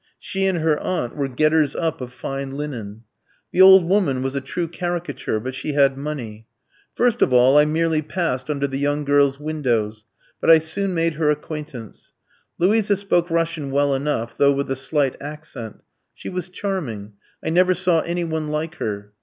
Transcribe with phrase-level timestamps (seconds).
[0.17, 3.03] She and her aunt were getters up of fine linen.
[3.51, 6.47] The old woman was a true caricature; but she had money.
[6.95, 10.05] First of all I merely passed under the young girl's windows;
[10.39, 12.13] but I soon made her acquaintance.
[12.57, 15.83] Luisa spoke Russian well enough, though with a slight accent.
[16.15, 17.13] She was charming.
[17.45, 19.13] I never saw any one like her.